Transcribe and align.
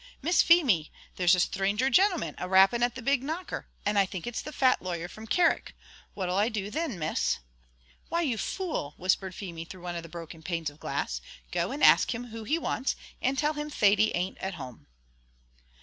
Miss 0.23 0.41
Feemy, 0.41 0.91
there's 1.15 1.35
a 1.35 1.39
sthranger 1.39 1.91
gintleman 1.91 2.33
a 2.39 2.49
rapping 2.49 2.81
at 2.81 2.95
the 2.95 3.03
big 3.03 3.21
knocker, 3.21 3.67
and 3.85 3.99
I 3.99 4.07
think 4.07 4.25
it's 4.25 4.41
the 4.41 4.51
fat 4.51 4.81
lawyer 4.81 5.07
from 5.07 5.27
Carrick; 5.27 5.75
what'll 6.15 6.37
I 6.39 6.49
do 6.49 6.71
thin, 6.71 6.97
Miss?" 6.97 7.37
"Why, 8.09 8.21
you 8.23 8.39
fool!" 8.39 8.95
whispered 8.97 9.35
Feemy 9.35 9.63
through 9.65 9.83
one 9.83 9.95
of 9.95 10.01
the 10.01 10.09
broken 10.09 10.41
panes 10.41 10.71
of 10.71 10.79
glass, 10.79 11.21
"go 11.51 11.69
and 11.71 11.83
ask 11.83 12.15
him 12.15 12.29
who 12.29 12.45
he 12.45 12.57
wants, 12.57 12.95
and 13.21 13.37
tell 13.37 13.53
him 13.53 13.69
Thady 13.69 14.11
an't 14.15 14.39
at 14.39 14.55
home." 14.55 14.87